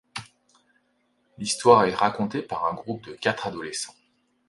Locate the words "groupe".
2.73-3.05